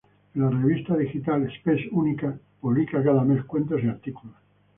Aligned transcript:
En 0.33 0.41
la 0.41 0.49
revista 0.49 0.97
digital 0.97 1.47
Spes 1.59 1.81
Unica 1.91 2.35
publica 2.59 3.03
cada 3.03 3.23
mes 3.23 3.45
cuentos 3.45 3.83
y 3.83 3.87
artículos. 3.87 4.33